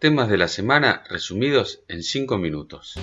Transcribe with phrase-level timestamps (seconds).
[0.00, 2.94] temas de la semana resumidos en 5 minutos.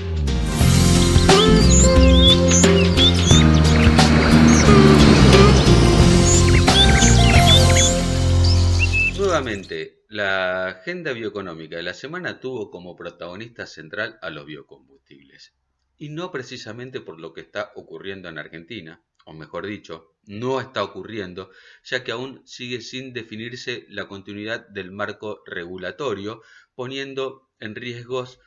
[9.16, 15.54] Nuevamente, la agenda bioeconómica de la semana tuvo como protagonista central a los biocombustibles.
[16.00, 20.82] Y no precisamente por lo que está ocurriendo en Argentina, o mejor dicho, no está
[20.84, 21.52] ocurriendo,
[21.84, 26.42] ya que aún sigue sin definirse la continuidad del marco regulatorio,
[26.76, 28.40] poniendo en riesgos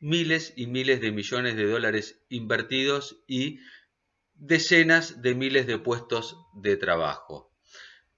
[0.00, 3.60] miles y miles de millones de dólares invertidos y
[4.34, 7.50] decenas de miles de puestos de trabajo.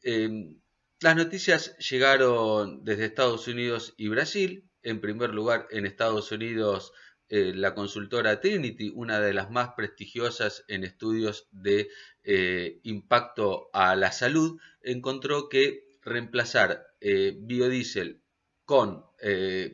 [0.02, 0.60] Em,
[0.98, 4.68] las noticias llegaron desde Estados Unidos y Brasil.
[4.82, 6.92] En primer lugar, en Estados Unidos,
[7.28, 11.88] eh, la consultora Trinity, una de las más prestigiosas en estudios de
[12.22, 18.22] eh, impacto a la salud, encontró que reemplazar eh, biodiesel
[18.64, 19.04] con,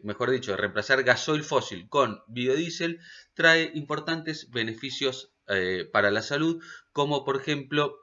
[0.02, 3.00] mejor dicho, reemplazar gasoil fósil con biodiesel
[3.32, 5.32] trae importantes beneficios
[5.92, 7.96] para la salud, como por ejemplo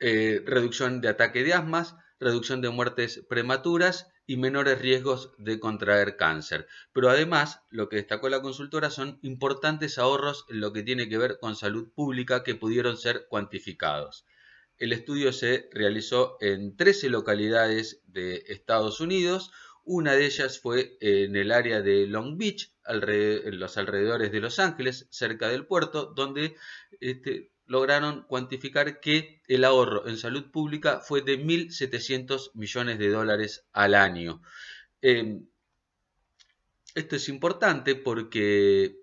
[0.00, 6.66] reducción de ataque de asmas, reducción de muertes prematuras y menores riesgos de contraer cáncer.
[6.92, 11.18] Pero además, lo que destacó la consultora son importantes ahorros en lo que tiene que
[11.18, 14.24] ver con salud pública que pudieron ser cuantificados.
[14.76, 19.52] El estudio se realizó en 13 localidades de Estados Unidos.
[19.84, 24.58] Una de ellas fue en el área de Long Beach, en los alrededores de Los
[24.58, 26.56] Ángeles, cerca del puerto, donde
[27.00, 33.66] este, lograron cuantificar que el ahorro en salud pública fue de 1.700 millones de dólares
[33.72, 34.42] al año.
[35.00, 35.46] Em,
[36.94, 38.96] esto es importante porque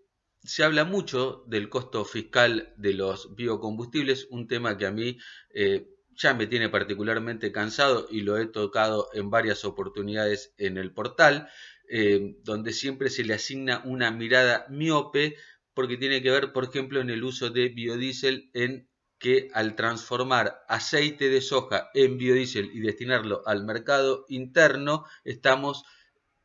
[0.43, 5.17] se habla mucho del costo fiscal de los biocombustibles, un tema que a mí
[5.49, 10.93] eh, ya me tiene particularmente cansado y lo he tocado en varias oportunidades en el
[10.93, 11.49] portal,
[11.91, 15.35] em, donde siempre se le asigna una mirada miope
[15.73, 20.63] porque tiene que ver, por ejemplo, en el uso de biodiesel en que al transformar
[20.67, 25.83] aceite de soja en biodiesel y destinarlo al mercado interno, estamos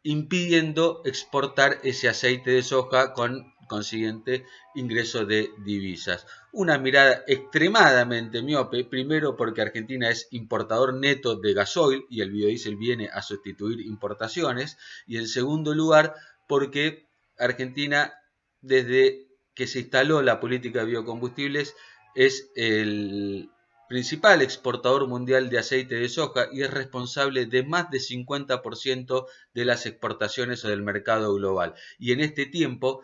[0.03, 4.45] impidiendo exportar ese aceite de soja con consiguiente
[4.75, 6.27] ingreso de divisas.
[6.53, 12.77] Una mirada extremadamente miope, primero porque Argentina es importador neto de gasoil y el biodiesel
[12.77, 16.15] viene a sustituir importaciones, y en segundo lugar
[16.47, 18.13] porque Argentina
[18.61, 21.75] desde que se instaló la política de biocombustibles
[22.15, 23.51] es el
[23.89, 29.65] principal exportador mundial de aceite de soja y es responsable de más de 50% de
[29.65, 31.75] las exportaciones o del mercado global.
[31.99, 33.03] Y en este tiempo,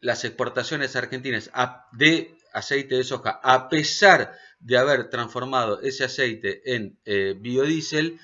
[0.00, 1.50] las exportaciones argentinas
[1.92, 8.18] de aceite de soja, a pesar de haber transformado ese aceite en eh, biodiesel,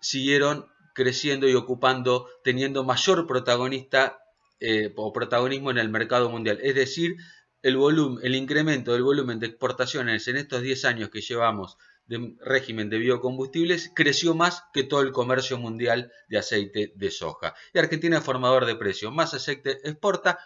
[0.00, 4.18] siguieron creciendo y ocupando, teniendo mayor protagonista
[4.60, 6.58] eh, o protagonismo en el mercado mundial.
[6.62, 7.16] Es decir,
[7.62, 12.34] el, volumen, el incremento del volumen de exportaciones en estos 10 años que llevamos de
[12.40, 17.54] régimen de biocombustibles creció más que todo el comercio mundial de aceite de soja.
[17.72, 19.12] Y Argentina es formador de precios.
[19.12, 20.38] Más aceite exporta,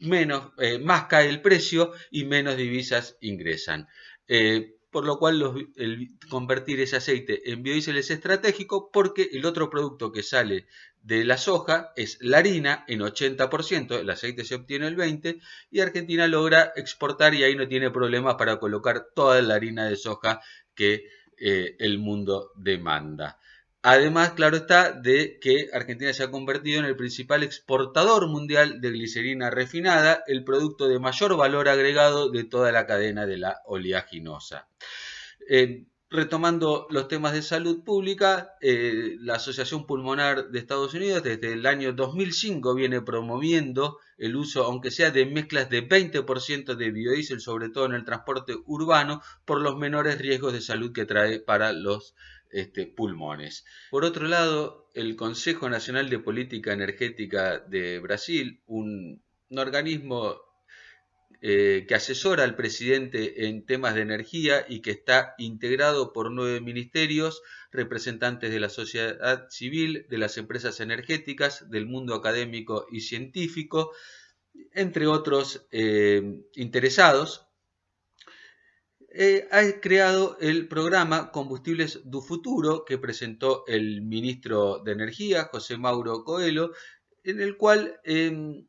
[0.00, 3.88] menos, eh, más cae el precio y menos divisas ingresan.
[4.26, 5.68] Eh, por lo cual
[6.30, 10.66] convertir ese aceite en biodiesel es estratégico porque el otro producto que sale
[11.02, 15.80] de la soja es la harina en 80%, el aceite se obtiene el 20% y
[15.80, 20.40] Argentina logra exportar y ahí no tiene problemas para colocar toda la harina de soja
[20.74, 23.38] que eh, el mundo demanda.
[23.82, 28.90] Además, claro está, de que Argentina se ha convertido en el principal exportador mundial de
[28.90, 34.68] glicerina refinada, el producto de mayor valor agregado de toda la cadena de la oleaginosa.
[35.48, 41.52] Eh, retomando los temas de salud pública, eh, la Asociación Pulmonar de Estados Unidos desde
[41.52, 47.40] el año 2005 viene promoviendo el uso, aunque sea de mezclas de 20% de biodiesel,
[47.40, 51.72] sobre todo en el transporte urbano, por los menores riesgos de salud que trae para
[51.72, 52.14] los
[52.50, 53.64] este, pulmones.
[53.90, 60.36] Por otro lado, el Consejo Nacional de Política Energética de Brasil, un, organismo
[61.40, 66.60] eh, que asesora al presidente en temas de energía y que está integrado por nueve
[66.60, 73.92] ministerios, representantes de la sociedad civil, de las empresas energéticas, del mundo académico y científico,
[74.72, 77.47] entre otros eh, interesados,
[79.10, 85.78] eh, ha creado el programa Combustibles du Futuro que presentó el ministro de Energía, José
[85.78, 86.72] Mauro Coelho,
[87.24, 88.66] en el cual em,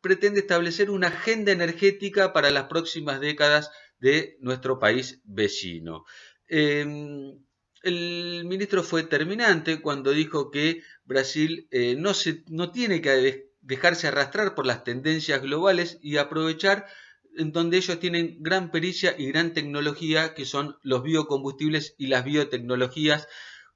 [0.00, 6.04] pretende establecer una agenda energética para las próximas décadas de nuestro país vecino.
[6.48, 7.38] Em,
[7.82, 14.66] el ministro fue terminante cuando dijo que Brasil eh, no, tiene que dejarse arrastrar por
[14.66, 16.86] las tendencias globales y aprovechar
[17.36, 22.24] en donde ellos tienen gran pericia y gran tecnología, que son los biocombustibles y las
[22.24, 23.28] biotecnologías,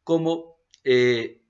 [0.04, 1.40] como eh,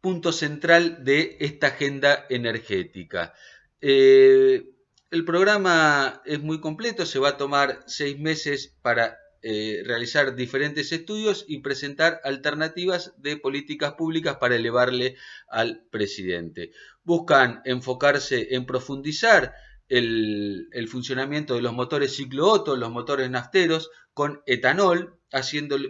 [0.00, 3.34] punto central de esta agenda energética.
[3.80, 4.64] Eh,
[5.10, 10.92] el programa es muy completo, se va a tomar seis meses para eh, realizar diferentes
[10.92, 15.16] estudios y presentar alternativas de políticas públicas para elevarle
[15.48, 16.70] al presidente.
[17.02, 19.52] Buscan enfocarse en profundizar
[19.92, 25.18] el, funcionamiento de los motores ciclo Otto, los motores nafteros, con etanol,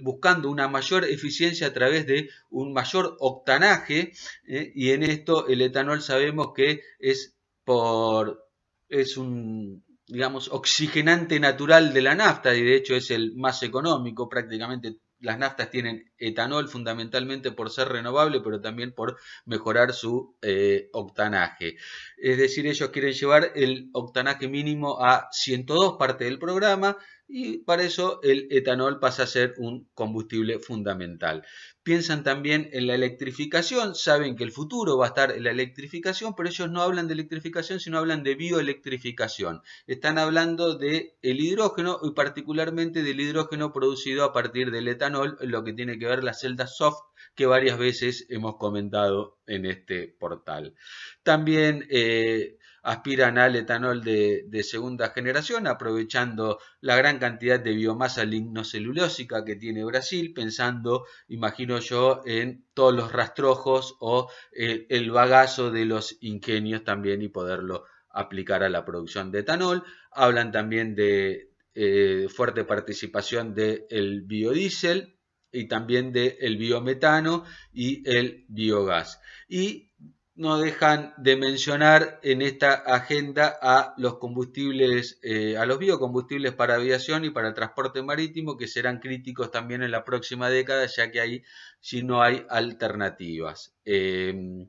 [0.03, 4.13] buscando una mayor eficiencia a través de un mayor octanaje,
[4.47, 8.45] eh, y en esto el etanol sabemos que es por
[8.89, 14.29] es un digamos oxigenante natural de la nafta y de hecho es el más económico
[14.29, 19.17] prácticamente las naftas tienen etanol fundamentalmente por ser renovable, pero también por
[19.47, 21.77] mejorar su eh, octanaje.
[22.19, 26.99] Es decir, ellos quieren llevar el octanaje mínimo a 102 parte del programa
[27.35, 31.47] y para eso el etanol pasa a ser un combustible fundamental.
[31.83, 36.35] Piensan también en la electrificación, saben que el futuro va a estar en la electrificación,
[36.37, 39.63] pero ellos no hablan de electrificación, sino hablan de bioelectrificación.
[39.87, 45.65] Están hablando de el hidrógeno y particularmente del hidrógeno producido a partir del etanol, lo
[45.65, 47.01] que tiene que ver las celdas soft
[47.35, 50.75] que varias veces hemos comentado en este portal.
[51.23, 59.45] También eh, aspiran al etanol de, segunda generación, aprovechando la gran cantidad de biomasa lignocelulósica
[59.45, 65.85] que tiene Brasil, pensando, imagino yo, en todos los rastrojos o eh, el bagazo de
[65.85, 69.85] los ingenios también y poderlo aplicar a la producción de etanol.
[70.11, 75.17] Hablan también de eh, fuerte participación del biodiesel
[75.53, 79.21] y también del biometano y el biogás.
[79.49, 79.93] Y
[80.35, 86.77] no dejan de mencionar en esta agenda a los combustibles, eh, a los biocombustibles para
[86.77, 91.11] aviación y para el transporte marítimo, que serán críticos también en la próxima década, ya
[91.11, 91.43] que ahí
[91.81, 93.75] si no hay alternativas.
[93.85, 94.69] Em,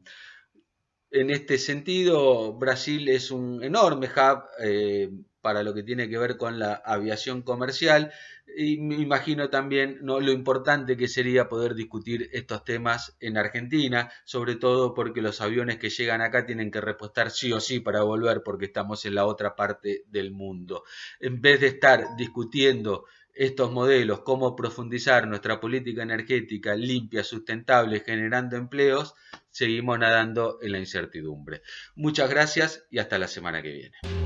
[1.12, 5.10] en este sentido, Brasil es un enorme hub eh,
[5.44, 8.12] para lo que tiene que ver con la aviación comercial
[8.56, 10.22] y me imagino también ¿no?
[10.22, 15.78] lo importante que sería poder discutir estos temas en Argentina, sobre todo porque los aviones
[15.78, 19.26] que llegan acá tienen que repostar sí o sí para volver porque estamos en la
[19.26, 20.84] otra parte del mundo.
[21.20, 28.56] En vez de estar discutiendo estos modelos, cómo profundizar nuestra política energética limpia, sustentable, generando
[28.56, 29.14] empleos,
[29.52, 31.64] seguimos nadando en la incertidumbre.
[31.96, 34.23] Muchas gracias y hasta la semana que viene.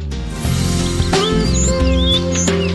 [2.37, 2.66] Thanks.